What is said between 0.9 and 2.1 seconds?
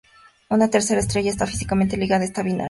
estrella está físicamente